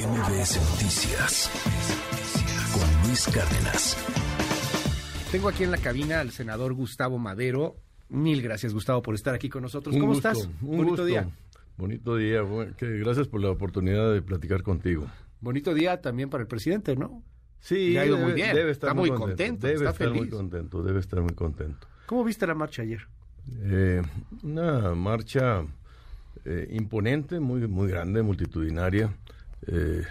[0.00, 1.50] MBS Noticias
[2.72, 3.98] con Luis Cárdenas.
[5.30, 7.76] Tengo aquí en la cabina al senador Gustavo Madero.
[8.08, 9.94] Mil gracias, Gustavo, por estar aquí con nosotros.
[9.94, 10.48] ¿Cómo estás?
[10.62, 11.28] Un bonito día.
[11.76, 12.40] Bonito día.
[12.80, 15.06] gracias por la oportunidad de platicar contigo.
[15.42, 17.22] Bonito día también para el presidente, ¿no?
[17.58, 18.54] Sí, ha ido debe, muy bien.
[18.54, 19.66] Debe estar está muy contento.
[19.66, 20.22] Debe está estar feliz.
[20.22, 20.82] muy contento.
[20.82, 21.86] Debe estar muy contento.
[22.06, 23.06] ¿Cómo viste la marcha ayer?
[23.64, 24.00] Eh,
[24.44, 25.62] una marcha
[26.46, 29.14] eh, imponente, muy, muy grande, multitudinaria.
[29.66, 30.02] Eh,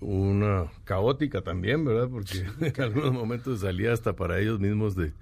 [0.00, 2.08] una caótica también, ¿verdad?
[2.08, 5.12] Porque en algunos momentos salía hasta para ellos mismos de,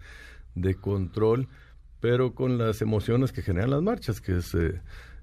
[0.54, 1.48] de control,
[2.00, 4.80] pero con las emociones que generan las marchas, que es eh,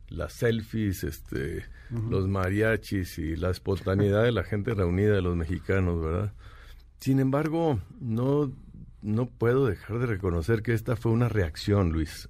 [0.09, 1.65] las selfies, este,
[2.09, 6.33] los mariachis y la espontaneidad de la gente reunida, de los mexicanos, ¿verdad?
[6.99, 8.51] Sin embargo, no,
[9.01, 12.29] no puedo dejar de reconocer que esta fue una reacción, Luis,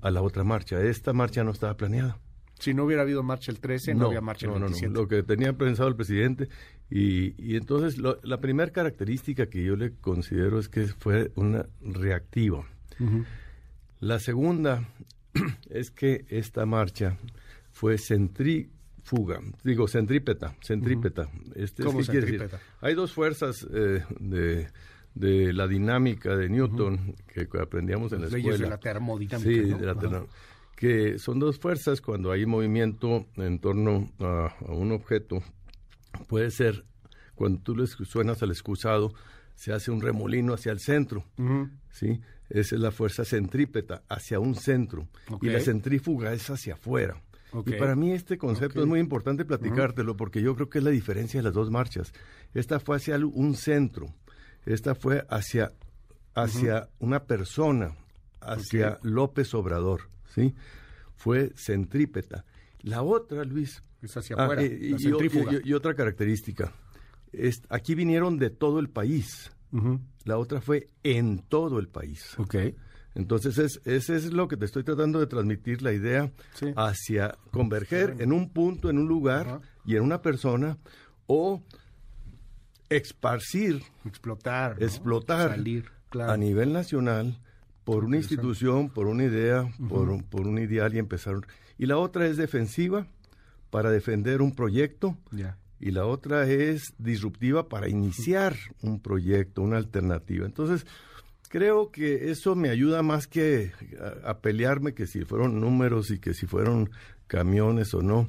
[0.00, 0.82] a la otra marcha.
[0.82, 2.18] Esta marcha no estaba planeada.
[2.62, 4.92] Si no hubiera habido marcha el 13, no, había marcha el no, no, 27.
[4.94, 5.00] no.
[5.00, 6.48] Lo que tenía pensado el presidente.
[6.90, 11.66] Y, y entonces lo- la primera característica que yo le considero es que fue una
[11.80, 12.66] reactiva.
[14.00, 14.88] La segunda
[15.70, 17.16] es que esta marcha
[17.72, 21.28] fue centrífuga, digo centrípeta, centrípeta.
[21.54, 22.40] Este, ¿Cómo ¿qué quiere decir?
[22.40, 22.62] centrípeta?
[22.80, 24.68] Hay dos fuerzas eh, de,
[25.14, 28.64] de la dinámica de Newton que aprendíamos en la leyes escuela.
[28.64, 29.50] de la termodinámica.
[29.50, 29.78] Sí, ¿no?
[29.78, 30.00] de la Ajá.
[30.76, 35.42] Que son dos fuerzas cuando hay movimiento en torno a, a un objeto.
[36.28, 36.84] Puede ser
[37.34, 39.12] cuando tú le suenas al excusado,
[39.54, 41.24] se hace un remolino hacia el centro.
[41.90, 42.20] ¿sí?
[42.48, 45.08] Esa es la fuerza centrípeta, hacia un centro.
[45.40, 47.20] Y la centrífuga es hacia afuera.
[47.66, 50.90] Y para mí este concepto es muy importante platicártelo porque yo creo que es la
[50.90, 52.12] diferencia de las dos marchas.
[52.54, 54.14] Esta fue hacia un centro,
[54.64, 55.72] esta fue hacia,
[56.34, 57.94] hacia una persona,
[58.40, 60.54] hacia López Obrador, ¿sí?
[61.16, 62.44] Fue centrípeta.
[62.80, 65.52] La otra, Luis, Es hacia Ah, afuera, y, la y- centrífuga.
[65.64, 66.72] y- y otra característica,
[67.32, 69.52] es, aquí vinieron de todo el país,
[70.24, 72.36] la otra fue en todo el país.
[72.38, 72.56] Ok.
[73.14, 76.72] Entonces, es, ese es lo que te estoy tratando de transmitir, la idea Sí.
[76.76, 80.78] hacia converger en un punto, en un lugar y en una persona,
[81.26, 81.62] o
[82.88, 84.78] esparcir, Explotar.
[84.78, 84.84] ¿no?
[84.86, 86.32] explotar Salir, claro.
[86.32, 87.38] a nivel nacional
[87.84, 91.36] por una institución, por una idea, por, un, por un ideal y empezar.
[91.78, 93.06] Y la otra es defensiva
[93.70, 95.16] para defender un proyecto
[95.80, 100.46] y la otra es disruptiva para iniciar un proyecto, una alternativa.
[100.46, 100.86] Entonces,
[101.48, 103.72] creo que eso me ayuda más que
[104.24, 106.90] a, a pelearme que si fueron números y que si fueron
[107.26, 108.28] camiones o no,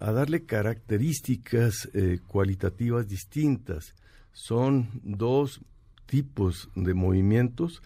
[0.00, 3.94] a darle características eh, cualitativas distintas.
[4.32, 5.60] Son dos
[6.08, 7.82] tipos de movimientos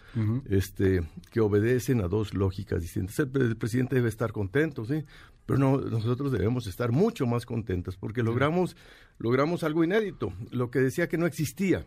[0.49, 3.19] este, que obedecen a dos lógicas distintas.
[3.19, 5.03] El, el presidente debe estar contento, sí,
[5.45, 8.77] pero no, nosotros debemos estar mucho más contentos porque logramos,
[9.19, 10.31] logramos algo inédito.
[10.51, 11.85] Lo que decía que no existía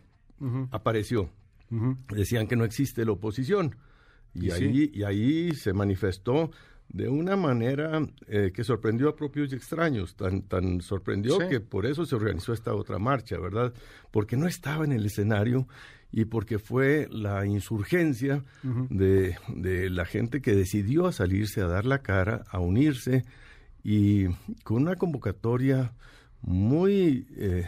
[0.71, 1.29] apareció.
[2.15, 3.75] Decían que no existe la oposición
[4.33, 4.63] y, Y sí.
[4.63, 6.51] ahí y ahí se manifestó
[6.87, 11.47] de una manera eh, que sorprendió a propios y extraños, tan, tan sorprendió Sí.
[11.49, 13.73] que por eso se organizó esta otra marcha, ¿verdad?
[14.11, 15.67] Porque no estaba en el escenario
[16.19, 18.43] y porque fue la insurgencia
[18.89, 23.23] de, de la gente que decidió a salirse a dar la cara, a unirse
[23.83, 24.25] y
[24.63, 25.93] con una convocatoria
[26.41, 27.27] muy...
[27.35, 27.65] eh,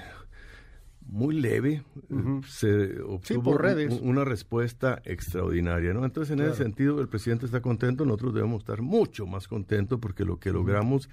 [1.12, 1.82] muy leve,
[2.48, 4.00] se obtuvo por un- redes.
[4.00, 6.06] un- una respuesta extraordinaria, ¿no?
[6.06, 6.54] Entonces, en Claro.
[6.54, 10.52] ese sentido, el presidente está contento, nosotros debemos estar mucho más contentos porque lo que
[10.52, 11.10] logramos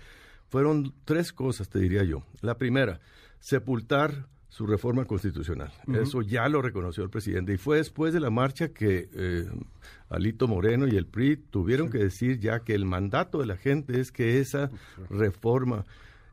[0.48, 2.22] fueron tres cosas, te diría yo.
[2.42, 3.00] La primera,
[3.41, 4.26] sepultar
[4.56, 5.71] su reforma constitucional.
[5.93, 7.53] Eso ya lo reconoció el presidente.
[7.53, 9.47] Y fue después de la marcha que eh,
[10.09, 14.00] Alito Moreno y el PRI tuvieron que decir ya que el mandato de la gente
[14.00, 14.71] es que esa
[15.11, 15.84] reforma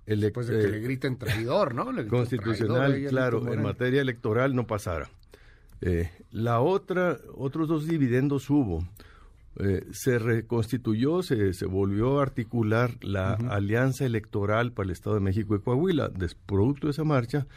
[0.06, 1.92] Después de que eh, le griten traidor, ¿no?
[1.92, 5.10] Le constitucional, traidor claro, en materia electoral no pasara.
[5.82, 8.86] Eh, la otra, otros dos dividendos hubo.
[9.60, 15.22] Eh, se reconstituyó, se, se volvió a articular la alianza electoral para el Estado de
[15.22, 16.08] México y Coahuila.
[16.08, 17.48] Des, producto de esa marcha.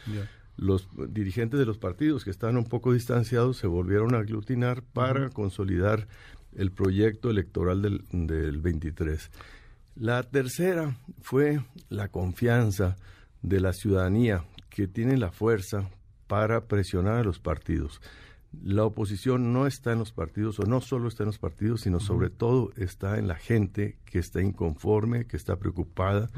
[0.57, 5.29] Los dirigentes de los partidos que estaban un poco distanciados se volvieron a aglutinar para
[5.29, 6.07] consolidar
[6.55, 9.31] el proyecto electoral del, del 23.
[9.95, 11.59] La tercera fue
[11.89, 12.97] la confianza
[13.41, 15.89] de la ciudadanía que tiene la fuerza
[16.27, 18.01] para presionar a los partidos.
[18.63, 21.99] La oposición no está en los partidos, o no solo está en los partidos, sino
[21.99, 26.29] sobre todo está en la gente que está inconforme, que está preocupada.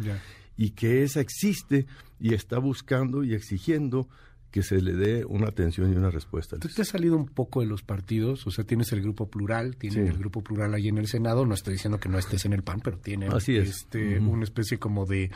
[0.60, 1.86] Y que esa existe
[2.20, 4.10] y está buscando y exigiendo
[4.52, 6.58] que se le dé una atención y una respuesta.
[6.58, 9.78] Tú te has salido un poco de los partidos, o sea, tienes el grupo plural,
[9.78, 10.12] tienes Sí.
[10.12, 12.64] el grupo plural ahí en el Senado, no estoy diciendo que no estés en el
[12.64, 13.48] PAN, pero tiene es.
[13.48, 15.32] este, una especie como de,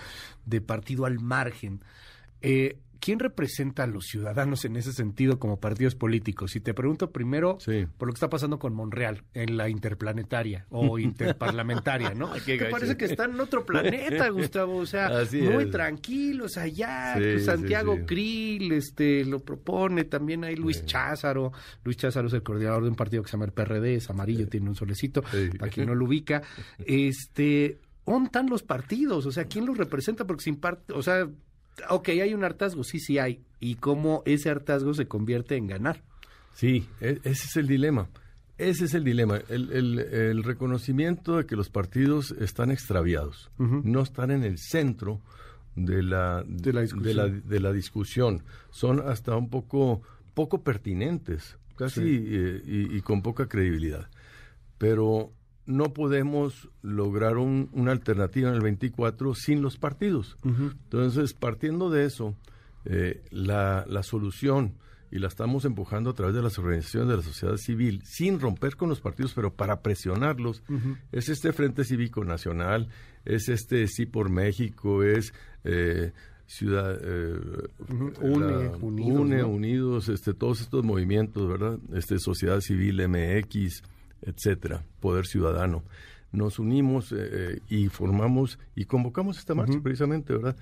[0.46, 1.80] de partido al margen.
[2.42, 6.56] Eh, ¿Quién representa a los ciudadanos en ese sentido como partidos políticos?
[6.56, 7.86] Y te pregunto primero Sí.
[7.98, 12.32] por lo que está pasando con Monreal en la interplanetaria o interparlamentaria, ¿no?
[12.46, 14.78] Que parece que está en otro planeta, Gustavo.
[14.78, 15.72] O sea, Así muy es.
[15.72, 17.16] tranquilos allá.
[17.18, 18.02] Sí, sí, Santiago sí.
[18.06, 20.06] Krill este, lo propone.
[20.06, 20.86] También hay Luis.
[20.86, 21.52] Cházaro.
[21.84, 24.48] Luis Cházaro es el coordinador de un partido que se llama el PRD, es amarillo,
[24.48, 25.22] tiene un solecito,
[25.60, 26.42] para quien no lo ubica.
[26.86, 29.26] Este, ¿dónde están los partidos?
[29.26, 30.26] O sea, ¿quién los representa?
[30.26, 31.28] Porque sin parte, o sea,
[31.90, 33.42] ok, hay un hartazgo, sí, sí hay.
[33.60, 36.04] ¿Y cómo ese hartazgo se convierte en ganar?
[36.54, 38.10] Sí, e- ese es el dilema.
[38.58, 39.40] Ese es el dilema.
[39.50, 45.22] El, el- el reconocimiento de que los partidos están extraviados, no están en el centro
[45.76, 47.04] de la, De la discusión.
[47.04, 48.44] de la, de la discusión.
[48.70, 50.04] Son hasta un poco,
[50.36, 52.24] poco pertinentes, casi Sí.
[52.30, 54.08] eh, y, y con poca credibilidad.
[54.78, 55.32] Pero
[55.66, 60.38] no podemos lograr un- una alternativa en el 24 sin los partidos.
[60.44, 62.36] Entonces, partiendo de eso,
[62.86, 64.74] eh, la, la solución,
[65.12, 68.76] y la estamos empujando a través de las organizaciones de la sociedad civil, sin romper
[68.76, 70.64] con los partidos, pero para presionarlos,
[71.12, 72.88] es este Frente Cívico Nacional,
[73.24, 75.32] es este Sí por México, es
[75.66, 76.12] eh,
[76.48, 77.00] Ciudad...
[77.02, 77.40] eh,
[78.22, 79.48] Une, la- Unidos, Une, ¿no?
[79.50, 81.78] Unidos, este, todos estos movimientos, ¿verdad?
[81.94, 83.84] Este, Sociedad Civil MX,
[84.26, 85.84] etcétera, Poder Ciudadano.
[86.32, 90.56] Nos unimos eh, eh, y formamos y convocamos esta marcha precisamente, ¿verdad?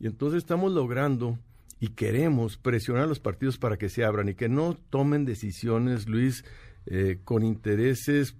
[0.00, 1.38] Y entonces estamos logrando
[1.80, 6.08] y queremos presionar a los partidos para que se abran y que no tomen decisiones,
[6.08, 6.44] Luis,
[6.86, 8.36] eh, con intereses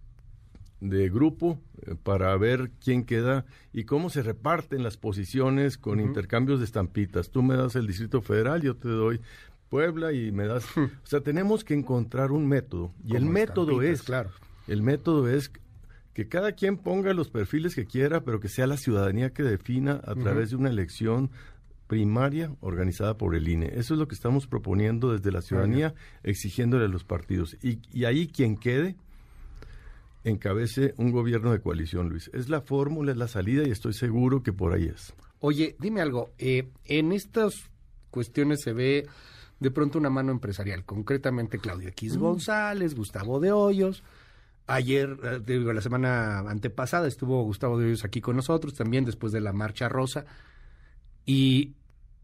[0.81, 6.59] de grupo eh, para ver quién queda y cómo se reparten las posiciones con intercambios
[6.59, 7.31] de estampitas.
[7.31, 9.21] Tú me das el Distrito Federal, yo te doy
[9.69, 10.65] Puebla y me das...
[10.77, 12.93] o sea, tenemos que encontrar un método.
[13.05, 14.03] Y el método es...
[14.03, 14.31] claro.
[14.69, 15.51] El método es
[16.15, 20.01] que cada quien ponga los perfiles que quiera, pero que sea la ciudadanía que defina
[20.05, 21.31] a través de una elección
[21.87, 23.71] primaria organizada por el INE.
[23.75, 27.57] Eso es lo que estamos proponiendo desde la ciudadanía, exigiéndole a los partidos.
[27.63, 28.97] Y, y ahí quien quede
[30.25, 32.31] encabece un gobierno de coalición, Luis.
[32.35, 35.15] Es la fórmula, es la salida y estoy seguro que por ahí es.
[35.41, 36.31] Oye, dime algo.
[36.39, 37.55] eh, en estas
[38.11, 39.07] cuestiones se ve
[39.61, 44.03] de pronto una mano empresarial, concretamente Claudia X González, Gustavo de Hoyos.
[44.69, 49.33] Ayer, eh, digo, la semana antepasada estuvo Gustavo de Hoyos aquí con nosotros, también después
[49.33, 50.27] de la Marcha Rosa.
[51.25, 51.73] Y,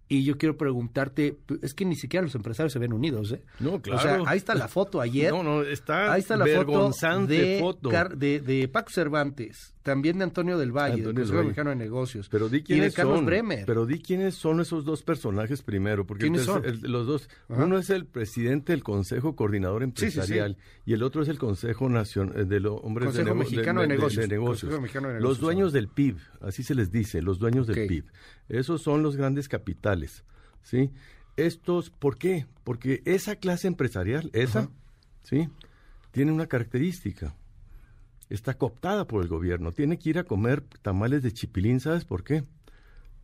[0.08, 3.42] y yo quiero preguntarte, es que ni siquiera los empresarios se ven unidos, ¿eh?
[3.60, 4.24] No, O sea, claro.
[4.26, 5.32] ahí está la foto ayer.
[5.32, 6.90] No, no, está, Ahí está la foto
[7.26, 7.90] de, foto.
[8.14, 11.46] De, de Paco Cervantes, también de Antonio del Valle, Antonio del Consejo Valle.
[11.48, 12.28] Mexicano de Negocios.
[12.28, 13.26] Pero di y de Carlos son.
[13.26, 13.64] Bremer.
[13.66, 16.64] Pero di quiénes son esos dos personajes primero, porque ¿Quiénes son?
[16.64, 17.64] el- los dos, Ajá.
[17.64, 20.04] uno es el presidente del Consejo Coordinador Sí, sí, sí.
[20.06, 23.86] Empresarial y el otro es el Consejo Nacional de los hombres Consejo de, Mexicano de
[23.88, 24.80] Negocios.
[24.80, 27.86] Mexicano Los dueños del PIB, así se les dice, los dueños del.
[27.86, 28.06] PIB.
[28.48, 30.24] Esos son los grandes capitales,
[30.62, 30.90] ¿sí?
[31.36, 32.46] Estos, ¿por qué?
[32.64, 34.70] Porque esa clase empresarial, esa, Ajá.
[35.24, 35.48] ¿sí?
[36.10, 37.34] Tiene una característica
[38.30, 39.72] está cooptada por el gobierno.
[39.72, 42.44] Tiene que ir a comer tamales de chipilín, ¿sabes por qué?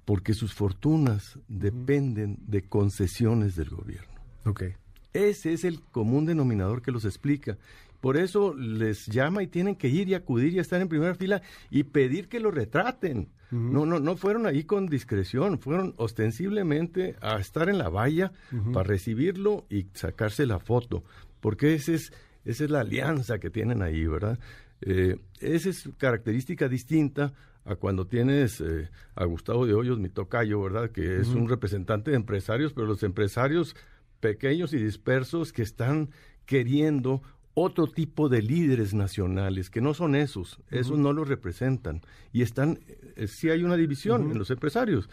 [0.05, 4.21] Porque sus fortunas dependen de concesiones del gobierno.
[4.45, 4.65] Ok.
[5.13, 7.59] Ese es el común denominador que los explica.
[8.01, 11.43] Por eso les llama y tienen que ir y acudir y estar en primera fila
[11.71, 13.29] y pedir que lo retraten.
[13.51, 18.31] No, no, no fueron ahí con discreción, fueron ostensiblemente a estar en la valla
[18.73, 21.03] para recibirlo y sacarse la foto,
[21.41, 22.13] porque ese es,
[22.45, 24.39] esa es la alianza que tienen ahí, ¿verdad?
[24.83, 27.33] Eh, esa es característica distinta
[27.65, 30.91] a cuando tienes eh, a Gustavo de Hoyos, mi tocayo, ¿verdad?
[30.91, 33.77] Que es un representante de empresarios, pero los empresarios
[34.21, 36.11] pequeños y dispersos que están
[36.47, 37.23] queriendo
[37.55, 42.01] otro tipo de líderes nacionales, que no son esos, esos no los representan.
[42.33, 42.79] Y están,
[43.17, 45.09] eh, sí hay una división en los empresarios,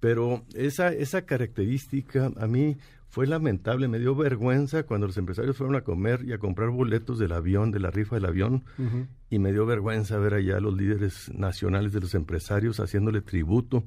[0.00, 2.76] pero esa, esa característica a mí
[3.08, 7.18] fue lamentable, me dio vergüenza cuando los empresarios fueron a comer y a comprar boletos
[7.18, 8.64] del avión, de la rifa del avión,
[9.30, 13.84] y me dio vergüenza ver allá a los líderes nacionales de los empresarios haciéndole tributo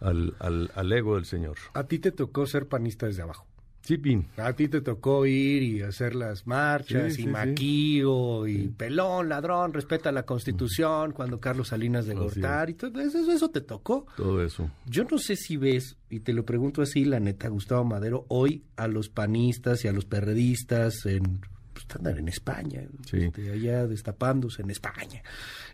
[0.00, 1.56] al, al, al ego del señor.
[1.74, 3.46] A ti te tocó ser panista desde abajo.
[3.82, 4.26] Sí, Pin.
[4.36, 7.28] A ti te tocó ir y hacer las marchas Sí, y sí, sí.
[7.28, 13.00] maquillo y pelón, ladrón, respeta la constitución, cuando Carlos Salinas de Así Gortari, y todo
[13.00, 14.06] eso, eso te tocó.
[14.16, 14.70] Todo eso.
[14.86, 18.64] Yo no sé si ves, y te lo pregunto así, la neta, Gustavo Madero, hoy
[18.76, 21.40] a los panistas y a los perredistas en
[21.72, 22.82] pues, andan en España,
[23.12, 25.22] este, allá destapándose en España.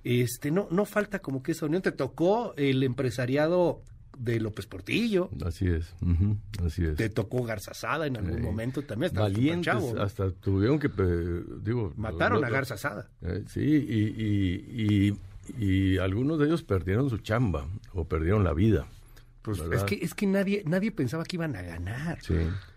[0.05, 1.83] Este, no, no falta como que esa unión.
[1.83, 3.83] Te tocó el empresariado
[4.19, 5.95] de López Portillo, Así es.
[6.65, 6.97] Así es.
[6.97, 9.09] te tocó Garza Sada en algún momento también.
[9.13, 10.01] estabas Valientes, ¿no?
[10.03, 11.93] hasta tuvieron que, pe- digo...
[11.97, 13.09] Mataron lo- a lo- Garza Sada.
[13.23, 15.19] Eh, sí, y, y,
[15.59, 18.87] y, y algunos de ellos perdieron su chamba o perdieron la vida
[19.43, 22.19] Pues es que, es que nadie, nadie pensaba que iban a ganar.
[22.23, 22.35] Sí.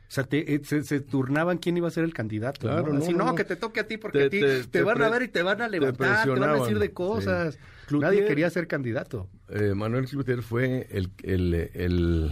[0.10, 2.62] O sea, te- eh, se, se turnaban quién iba a ser el candidato.
[2.62, 2.94] Claro, ¿no?
[2.94, 3.36] no, Así, no, no, no.
[3.36, 5.44] que te toque a ti porque Te- a ti te- van a ver y te
[5.44, 7.60] van a levantar, te, van a decir de cosas.
[7.88, 7.96] sí.
[8.00, 9.28] Nadie quería ser candidato.
[9.50, 12.32] Eh, Manuel Cloutier fue el, el, el-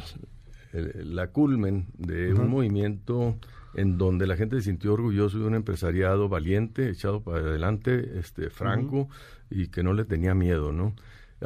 [0.74, 3.38] el- la culmen de un movimiento
[3.76, 8.50] en donde la gente se sintió orgulloso de un empresariado valiente, echado para adelante, este,
[8.50, 9.08] franco
[9.52, 10.96] y que no le tenía miedo, ¿no?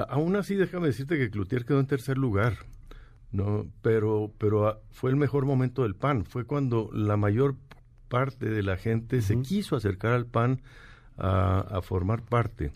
[0.07, 2.57] Aún así, déjame decirte que Cloutier quedó en tercer lugar,
[3.31, 3.67] ¿no?
[3.81, 7.55] Pero, pero ah, fue el mejor momento del PAN, fue cuando la mayor
[8.07, 10.61] parte de la gente se quiso acercar al PAN
[11.17, 12.71] a, a formar parte.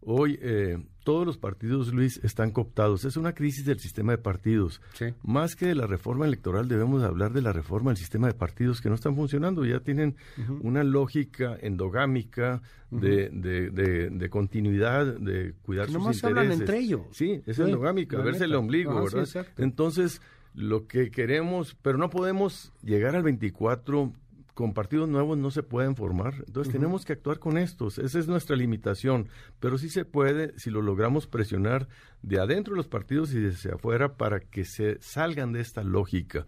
[0.00, 0.78] Hoy eh,
[1.08, 3.06] todos los partidos, Luis, están cooptados.
[3.06, 4.82] Es una crisis del sistema de partidos.
[4.92, 5.06] Sí.
[5.22, 8.82] Más que de la reforma electoral, debemos hablar de la reforma del sistema de partidos
[8.82, 9.64] que no están funcionando.
[9.64, 10.16] Ya tienen
[10.60, 12.60] una lógica endogámica
[12.90, 16.38] de, de- de- de continuidad, de cuidar Que sus nomás intereses.
[16.44, 17.00] hablan entre ellos.
[17.12, 19.46] Sí, es Sí, endogámica, verse el ombligo, Ajá, sí, ¿verdad?
[19.56, 20.20] Entonces,
[20.54, 24.12] lo que queremos, pero no podemos llegar al 24
[24.58, 26.34] con partidos nuevos no se pueden formar.
[26.44, 27.96] Entonces tenemos que actuar con estos.
[28.00, 29.28] Esa es nuestra limitación.
[29.60, 31.86] Pero sí se puede si lo logramos presionar
[32.22, 36.44] de adentro de los partidos y desde afuera para que se salgan de esta lógica.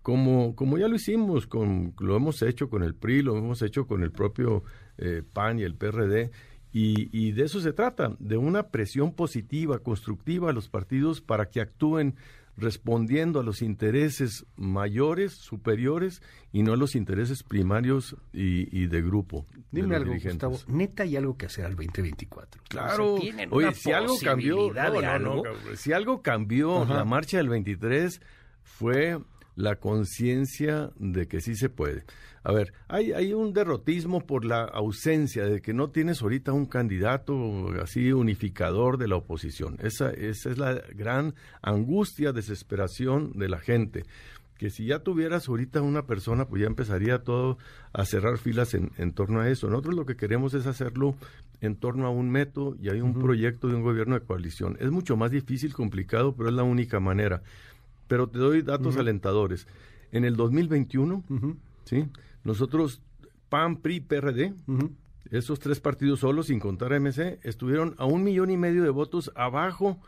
[0.00, 3.86] Como, como ya lo hicimos, con, lo hemos hecho con el PRI, lo hemos hecho
[3.86, 4.64] con el propio
[4.96, 6.30] eh, PAN y el PRD.
[6.72, 11.50] Y, y de eso se trata, de una presión positiva, constructiva a los partidos para
[11.50, 12.14] que actúen
[12.60, 19.02] respondiendo a los intereses mayores, superiores, y no a los intereses primarios y, y de
[19.02, 19.46] grupo.
[19.52, 20.48] de Dime los algo, dirigentes.
[20.48, 20.76] Gustavo.
[20.78, 22.62] Neta hay algo que hacer al 2024.
[22.68, 23.14] Claro.
[23.14, 25.42] O sea, ¿tienen Oye, una si algo cambió, posibilidad no, de no, no, algo?
[25.42, 25.76] cabrón.
[25.76, 26.94] si algo cambió Ajá.
[26.94, 28.20] la marcha del 23
[28.62, 29.18] fue
[29.60, 32.04] la conciencia de que sí se puede.
[32.42, 36.66] A ver, hay, hay un derrotismo por la ausencia de que no tienes ahorita un
[36.66, 39.76] candidato así unificador de la oposición.
[39.82, 44.04] Esa, esa es la gran angustia, desesperación de la gente.
[44.56, 47.58] Que si ya tuvieras ahorita una persona, pues ya empezaría todo
[47.92, 49.68] a cerrar filas en, en torno a eso.
[49.68, 51.16] Nosotros lo que queremos es hacerlo
[51.60, 54.76] en torno a un método y hay un proyecto de un gobierno de coalición.
[54.80, 57.42] Es mucho más difícil, complicado, pero es la única manera.
[58.10, 59.68] Pero te doy datos alentadores.
[60.10, 62.08] En el 2021, Ujú, ¿sí?
[62.42, 63.00] nosotros,
[63.48, 64.52] PAN, PRI, PRD,
[65.30, 68.90] esos tres partidos solos, sin contar a MC, estuvieron a un millón y medio de
[68.90, 70.00] votos abajo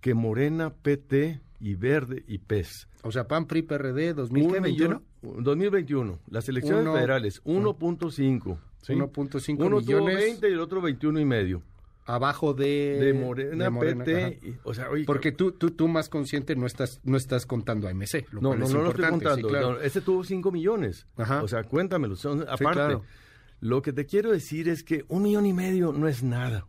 [0.00, 2.88] que Morena, PT y Verde y PES.
[3.02, 5.02] O sea, PAN, PRI, PRD, Un 2021.
[5.22, 8.58] millón- 2021, las elecciones Uno- federales, 1.5.
[8.80, 8.94] ¿sí?
[8.94, 11.60] 1.5 Uno tuvo millones 20 y el otro 21 y medio.
[12.06, 14.22] Abajo de, De Morena, de Morena, PT.
[14.24, 14.34] ajá.
[14.42, 17.88] y- o sea, oye, Porque tú, tú, tú más consciente no estás, no estás contando
[17.88, 18.26] a MC.
[18.30, 19.36] Lo No, cual no, es no lo estoy contando.
[19.36, 19.72] sí, claro.
[19.72, 21.06] no, ese tuvo 5 millones.
[21.16, 21.42] Ajá.
[21.42, 22.16] O sea, cuéntamelo.
[22.16, 23.02] Son, aparte, claro.
[23.60, 26.66] lo que te quiero decir es que un millón y medio no es nada.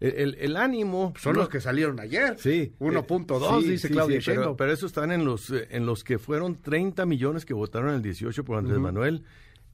[0.00, 1.12] El, el- el ánimo...
[1.18, 2.36] Son los que salieron ayer.
[2.38, 2.72] Sí.
[2.78, 6.18] 1.2, eh, sí, dice Claudia pero, pero esos están en los, eh, en los que
[6.18, 9.24] fueron 30 millones que votaron el 18 por Andrés Manuel,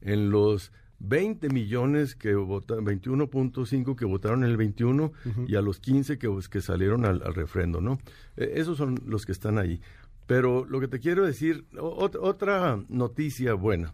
[0.01, 5.11] en los 20 millones que votaron, 21.5 que votaron en el 21
[5.47, 7.99] y a los 15 que, que salieron al, al refrendo, ¿no?
[8.37, 9.81] Eh, esos son los que están ahí.
[10.27, 13.93] Pero lo que te quiero decir, ot- otra noticia buena.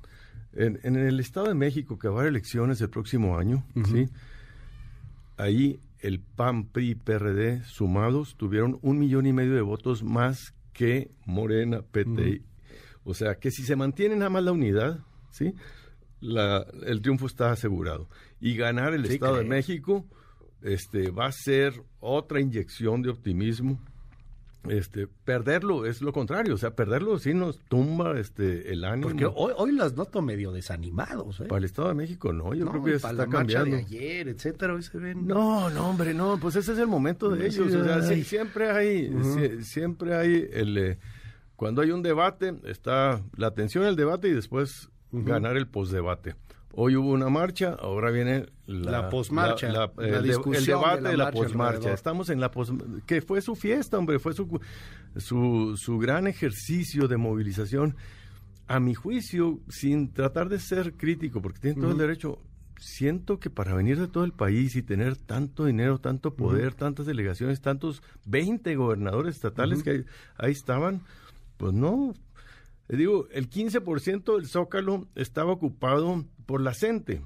[0.53, 4.07] En, en el Estado de México, que va a haber elecciones el próximo año, ¿sí?
[5.37, 11.11] ahí el PAN, PRI, PRD sumados tuvieron un millón y medio de votos más que
[11.25, 12.41] Morena, PT.
[13.03, 14.99] O sea, que si se mantiene nada más la unidad,
[15.31, 15.53] ¿sí?
[16.21, 18.07] La, el triunfo está asegurado.
[18.39, 19.43] Y ganar el Sí, Estado de.
[19.45, 20.05] México
[20.61, 23.79] este, va a ser otra inyección de optimismo.
[24.69, 29.07] Este, perderlo es lo contrario, o sea, perderlo sí nos tumba este, el ánimo.
[29.09, 31.39] Porque hoy, hoy las noto medio desanimados.
[31.39, 31.45] ¿eh?
[31.45, 33.75] Para el Estado de México no, yo No, creo que para está la cambiando.
[33.75, 35.25] de ayer, etcétera, hoy se ven.
[35.25, 37.73] No, no, hombre, no, pues ese es el momento de ellos.
[37.73, 39.11] O sea, sí, siempre hay,
[39.63, 40.99] siempre hay el eh,
[41.55, 46.35] cuando hay un debate, está la atención al debate y después ganar el postdebate.
[46.73, 51.25] Hoy hubo una marcha, ahora viene la, La posmarcha, la- la el, debate de la,
[51.25, 51.93] marcha posmarcha.
[51.93, 52.71] Estamos en la pos,
[53.05, 54.59] que fue su fiesta, hombre, fue su,
[55.17, 57.95] su, su gran ejercicio de movilización.
[58.67, 62.39] A mi juicio, sin tratar de ser crítico, porque tienen todo el derecho,
[62.79, 67.05] siento que para venir de todo el país y tener tanto dinero, tanto poder, tantas
[67.05, 70.05] delegaciones, tantos 20 gobernadores estatales que ahí,
[70.37, 71.01] ahí estaban,
[71.57, 72.13] pues no.
[72.97, 77.21] Digo, el 15% del Zócalo estaba ocupado por la gente.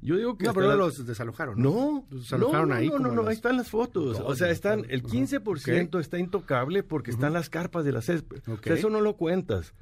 [0.00, 1.60] Yo digo que No, pero la- no los desalojaron.
[1.62, 2.88] no, Los desalojaron no, no, ahí.
[2.88, 4.18] no, no, no, las- ahí están las fotos.
[4.18, 4.92] No, o sea, están, está.
[4.92, 5.08] el Ajá.
[5.08, 8.42] 15% está intocable porque están las carpas de la césped.
[8.48, 8.64] O Ok.
[8.64, 9.72] sea, eso no lo cuentas.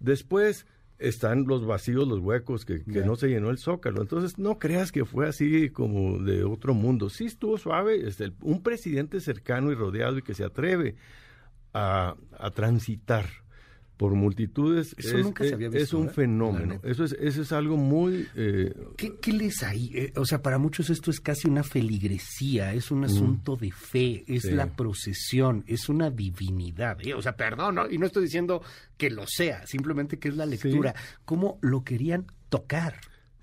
[0.00, 0.66] Después
[0.98, 4.02] están los vacíos, los huecos, que, no se llenó el zócalo.
[4.02, 7.08] Entonces, no creas que fue así como de otro mundo.
[7.10, 10.96] Sí estuvo suave, este, un presidente cercano y rodeado y que se atreve
[11.72, 13.26] a, a transitar
[13.96, 16.80] por multitudes Eso es, nunca se había es- visto, es un fenómeno.
[16.82, 18.26] Eso es, eso es algo muy...
[18.34, 19.90] eh, ¿Qué, qué les hay?
[19.94, 24.24] Eh, o sea, para muchos esto es casi una feligresía, es un asunto de fe,
[24.26, 24.48] es Mm.
[24.48, 24.54] Sí.
[24.54, 26.98] la procesión, es una divinidad.
[27.06, 27.14] ¿eh?
[27.14, 27.90] O sea, perdón, ¿no?
[27.90, 28.62] y no estoy diciendo
[28.98, 30.94] que lo sea, simplemente que es la lectura.
[31.24, 33.00] ¿Cómo lo querían tocar?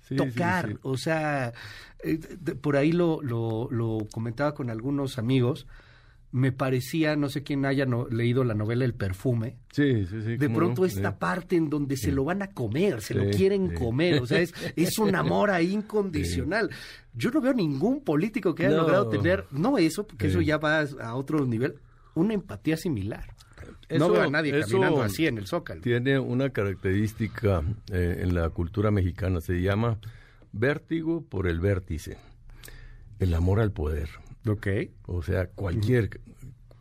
[0.08, 1.52] Sí, tocar, o sea,
[2.02, 5.66] eh, de- por ahí lo, lo, lo comentaba con algunos amigos,
[6.36, 10.36] me parecía, no sé quién haya no- leído la novela El perfume, sí, sí, sí.
[10.36, 11.16] de pronto no, esta sí.
[11.20, 13.76] parte en donde se lo van a comer, se lo quieren sí.
[13.76, 16.70] comer, o sea, es, es un amor ahí incondicional.
[17.14, 18.82] Yo no veo ningún político que haya No.
[18.82, 21.76] logrado tener, no eso, porque eso ya va a otro nivel,
[22.16, 23.32] una empatía similar.
[23.96, 25.82] no veo a nadie caminando así en el Zócalo.
[25.82, 27.62] Tiene una característica
[27.92, 29.98] eh, en la cultura mexicana, se llama
[30.52, 32.16] vértigo por el vértice,
[33.20, 34.08] el amor al poder.
[34.46, 34.66] Ok.
[35.06, 36.20] O sea, cualquier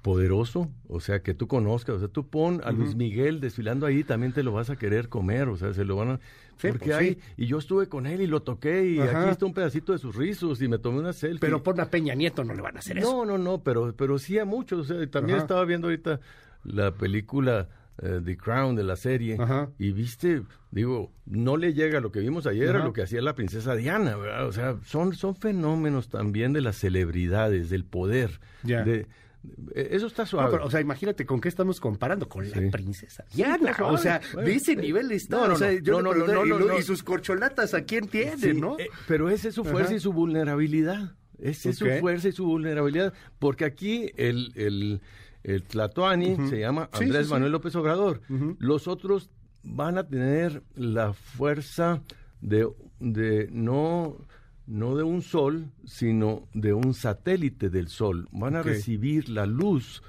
[0.03, 4.03] poderoso, o sea, que tú conozcas, o sea, tú pon a Luis Miguel desfilando ahí,
[4.03, 6.19] también te lo vas a querer comer, o sea, se lo van a...
[6.57, 7.19] Sí, porque pues hay, sí.
[7.37, 9.21] y yo estuve con él y lo toqué y Ajá.
[9.21, 11.39] aquí está un pedacito de sus rizos y me tomé una selfie.
[11.39, 13.09] Pero por a Peña Nieto no le van a hacer eso.
[13.09, 14.79] No, no, no, pero, pero sí a muchos.
[14.81, 15.45] O sea, también Ajá.
[15.45, 16.19] estaba viendo ahorita
[16.63, 17.69] la película
[18.01, 19.69] eh, The Crown de la serie Ajá.
[19.77, 23.35] y viste, digo, no le llega lo que vimos ayer a lo que hacía la
[23.35, 24.47] princesa Diana, ¿verdad?
[24.47, 28.39] O sea, son, son fenómenos también de las celebridades, del poder.
[28.63, 28.83] Ya.
[28.83, 29.07] De,
[29.75, 30.51] eh, eso está No, suave.
[30.51, 32.51] pero, o sea, imagínate con qué estamos comparando, con Sí.
[32.59, 33.75] la princesa Diana.
[33.81, 35.35] o sea, Bueno, de ese nivel está.
[35.37, 37.83] no, no, o sea, no, yo no, le no, pregunté, no, y, sus corcholatas, ¿a
[37.83, 38.79] quién tienen, Sí, no?
[38.79, 39.95] eh, pero esa es su fuerza Ajá.
[39.95, 41.15] y su vulnerabilidad.
[41.43, 43.13] Esa es su fuerza y su vulnerabilidad.
[43.37, 45.01] Porque aquí el, el,
[45.43, 47.31] el Tlatoani se llama Andrés sí, sí.
[47.31, 48.21] Manuel López Obrador.
[48.59, 49.29] Los otros
[49.63, 52.01] van a tener la fuerza
[52.41, 52.67] de,
[52.99, 54.17] de no,
[54.67, 58.27] no de un sol, sino de un satélite del sol.
[58.31, 60.01] Van a recibir la luz,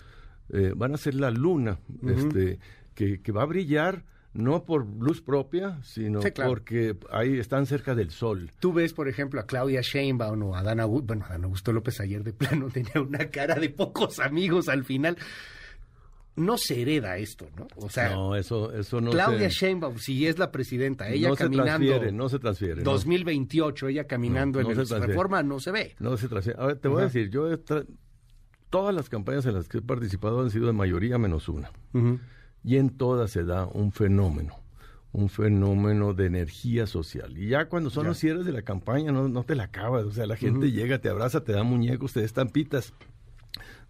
[0.51, 2.59] eh, van a ser la luna, este,
[2.95, 6.51] que, que va a brillar no por luz propia, sino Sí, claro.
[6.51, 8.51] porque ahí están cerca del sol.
[8.61, 12.01] Tú ves, por ejemplo, a Claudia Sheinbaum o a Adán Augusto, bueno, Adán Augusto López
[12.01, 15.17] ayer de plano tenía una cara de pocos amigos al final.
[16.37, 17.69] No se hereda esto, ¿no?
[17.77, 21.37] O sea, no, eso, eso no Claudia se, Sheinbaum, si es la presidenta, ella no
[21.37, 22.83] se caminando transfiere, no se transfiere.
[22.83, 22.91] no.
[22.91, 25.03] 2028, ella caminando No, en se el.
[25.05, 25.95] Reforma, no se ve.
[26.01, 26.61] No se transfiere.
[26.61, 27.87] A ver, te voy a decir, yo he tra-
[28.69, 31.71] todas las campañas en las que he participado han sido de mayoría menos una.
[32.65, 34.57] Y en todas se da un fenómeno,
[35.13, 37.37] un fenómeno de energía social.
[37.37, 38.09] Y ya cuando son Ya.
[38.09, 40.05] los cierres de la campaña, no, no te la acabas.
[40.05, 42.95] O sea, la gente llega, te abraza, te da muñecos, te da estampitas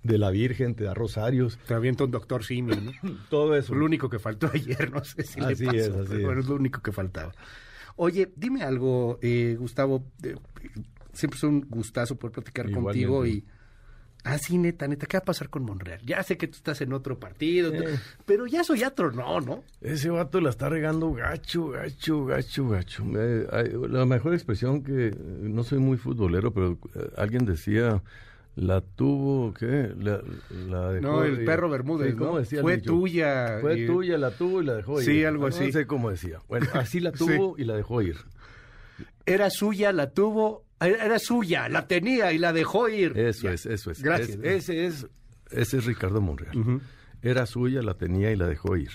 [0.03, 2.93] de la Virgen, te da rosarios, Te avienta un doctor Simi, ¿no?
[3.31, 3.75] todo eso.
[3.75, 6.25] Lo único que faltó ayer, no sé si Así le pasó, es, así pero es.
[6.27, 7.33] bueno, es lo único que faltaba.
[7.97, 10.35] Oye, dime algo, eh, Gustavo, eh,
[11.13, 13.07] siempre es un gustazo poder platicar Igualmente.
[13.07, 13.45] contigo y...
[14.27, 16.01] Ah, sí, neta, neta, ¿qué va a pasar con Monreal?
[16.05, 17.99] Ya sé que tú estás en otro partido, Eh.
[18.25, 19.63] pero ya soy otro, no, ¿no?
[19.83, 23.05] Ese vato la está regando gacho, gacho, gacho, gacho.
[23.17, 23.47] Eh,
[23.91, 28.03] la mejor expresión que, no soy muy futbolero, pero eh, alguien decía,
[28.57, 29.93] la tuvo, ¿qué?
[30.01, 30.23] La,
[30.71, 31.45] la dejó No, el ir.
[31.45, 32.39] perro Bermúdez, Sí, ¿cómo ¿no?
[32.39, 33.59] decía Fue tuya.
[33.61, 35.05] Fue y- tuya, la tuvo y la dejó ir.
[35.07, 35.67] Sí, algo Ah, así.
[35.67, 36.41] No sé cómo decía.
[36.49, 38.17] Bueno, así la tuvo y la dejó ir.
[39.27, 43.17] Era suya, la tuvo, era suya, la tenía y la dejó ir.
[43.19, 43.53] Eso Ya.
[43.53, 44.03] es, eso es.
[44.03, 44.39] Gracias.
[44.43, 45.07] Es- ese es,
[45.51, 46.81] ese es Ricardo Monreal.
[47.23, 48.91] Era suya, la tenía y la dejó ir.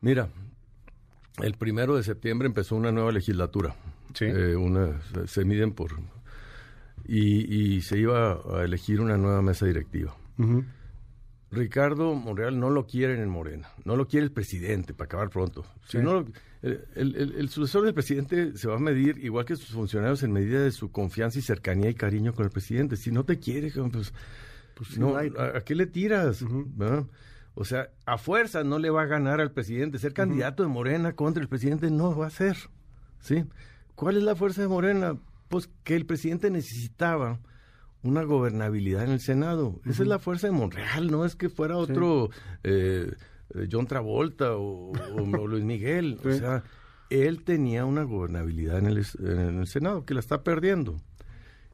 [0.00, 0.28] Mira,
[1.42, 3.74] el primero de septiembre empezó una nueva legislatura.
[4.14, 4.24] Sí.
[4.26, 5.92] Eh, una, se, miden por...
[7.04, 10.16] Y, y se iba a elegir una nueva mesa directiva.
[11.50, 15.64] Ricardo Monreal no lo quieren en Morena, no lo quiere el presidente, para acabar pronto.
[15.86, 16.02] Si Sí.
[16.02, 16.26] no
[16.62, 20.22] el, el- el- el sucesor del presidente se va a medir, igual que sus funcionarios,
[20.24, 22.96] en medida de su confianza y cercanía y cariño con el presidente.
[22.96, 24.12] Si no te quiere, pues,
[24.74, 25.22] Pues no, ¿a,
[25.56, 26.44] a qué le tiras?
[27.54, 29.98] O sea, a fuerza no le va a ganar al presidente.
[29.98, 32.56] Ser candidato de Morena contra el presidente no va a ser.
[33.20, 33.44] ¿sí?
[33.94, 35.16] ¿Cuál es la fuerza de Morena?
[35.48, 37.38] Pues que el presidente necesitaba
[38.06, 39.80] una gobernabilidad en el Senado.
[39.84, 42.30] Esa es la fuerza de Monreal, no es que fuera otro
[42.64, 43.12] eh,
[43.54, 44.92] eh, John Travolta o,
[45.46, 46.18] Luis Miguel.
[46.24, 46.62] O sea,
[47.10, 50.96] él tenía una gobernabilidad en el, es- en el Senado que la está perdiendo.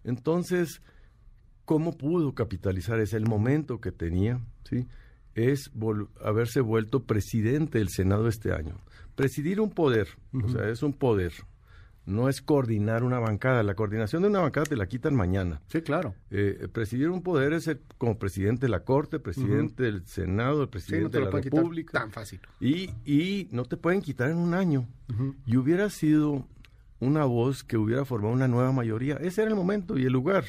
[0.05, 0.83] Entonces,
[1.65, 3.17] ¿cómo pudo capitalizar ese?
[3.17, 4.87] El momento que tenía, ¿sí?
[5.35, 5.71] Es
[6.23, 8.77] haberse vuelto presidente del Senado este año.
[9.15, 10.09] Presidir un poder,
[10.45, 11.33] o sea, es un poder.
[12.05, 13.63] No es coordinar una bancada.
[13.63, 15.61] La coordinación de una bancada te la quitan mañana.
[15.69, 16.15] Sí, claro.
[16.31, 20.67] Eh, presidir un poder es ser como presidente de la Corte, presidente del Senado, el
[20.67, 22.01] Sí, presidente no te de la República.
[22.01, 22.41] tan fácil.
[22.61, 24.89] Y, y no te pueden quitar en un año.
[25.47, 26.47] Y hubiera sido
[26.99, 29.17] una voz que hubiera formado una nueva mayoría.
[29.17, 30.45] Ese era el momento y el lugar.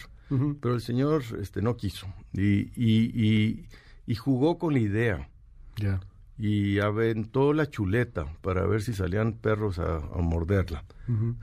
[0.61, 2.07] Pero el señor este, no quiso.
[2.33, 3.67] Y, y, y,
[4.07, 5.29] y jugó con la idea.
[5.75, 5.99] Ya.
[6.37, 10.83] Y aventó la chuleta para ver si salían perros a, a morderla.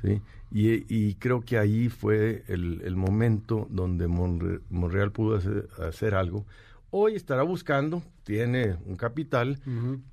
[0.02, 0.20] ¿sí?
[0.52, 6.14] y, y creo que ahí fue el, el momento donde Monre- Monreal pudo hacer, hacer
[6.14, 6.44] algo.
[6.90, 9.60] Hoy estará buscando, tiene un capital,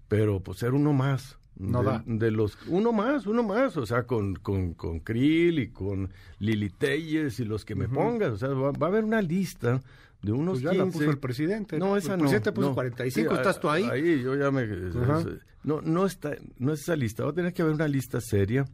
[0.08, 1.40] pero pues ser uno más.
[1.60, 2.04] No de, da.
[2.06, 6.70] de los uno más, uno más, o sea, con, con, con Krill y con Lili
[6.70, 9.82] Telles y los que me pongas, o sea, va, va a haber una lista
[10.22, 10.98] de unos Pues ya la 15.
[11.00, 11.78] puso el presidente.
[11.80, 11.98] No, ¿no?
[11.98, 12.24] esa el no.
[12.24, 12.76] presidente puso no.
[12.76, 13.84] 45, Sí, ¿estás tú ahí?
[13.84, 14.64] Ahí, yo ya me...
[14.64, 15.24] Ajá.
[15.64, 18.66] No, no está, no es esa lista, va a tener que haber una lista seria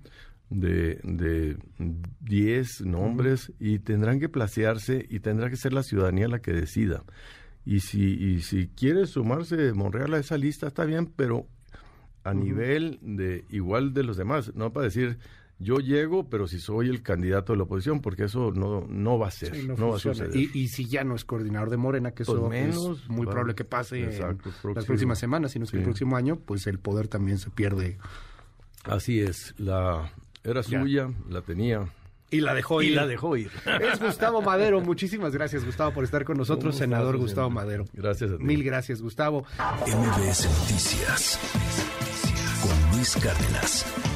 [0.49, 1.57] de, de
[2.21, 7.03] 10 nombres y tendrán que placearse y tendrá que ser la ciudadanía la que decida.
[7.65, 11.47] Y si, y si quiere sumarse Monreal a esa lista, está bien, pero
[12.23, 15.17] a nivel de igual de los demás, no para decir
[15.63, 19.27] yo llego, pero si soy el candidato de la oposición, porque eso no, no va
[19.27, 20.35] a ser, Sí, no, no va a suceder.
[20.35, 23.25] y, y si ya no es coordinador de Morena, que Pues eso menos, es muy
[23.25, 24.37] probable que pase en
[24.75, 27.97] las próximas semanas, sino es que el próximo año, pues el poder también se pierde.
[28.83, 30.11] Así es, la
[30.43, 30.81] era Ya.
[30.81, 31.87] suya, la tenía
[32.31, 32.95] Y la dejó y ir.
[32.95, 33.49] la dejó ir.
[33.93, 34.81] Es Gustavo Madero.
[34.81, 37.49] Muchísimas gracias, Gustavo, por estar con nosotros, ¿Cómo senador Gustavo?
[37.49, 37.85] Madero.
[37.93, 38.43] Gracias a ti.
[38.43, 39.45] Mil gracias, Gustavo.
[39.87, 41.39] MBS Noticias
[42.61, 44.12] con Luis Cárdenas.